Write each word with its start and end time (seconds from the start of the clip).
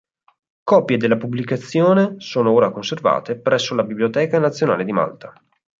Copie 0.63 0.97
della 0.97 1.15
pubblicazione 1.15 2.15
sono 2.17 2.49
ora 2.49 2.71
conservate 2.71 3.35
presso 3.39 3.75
la 3.75 3.83
Biblioteca 3.83 4.39
nazionale 4.39 4.83
di 4.83 4.91
Malta. 4.91 5.31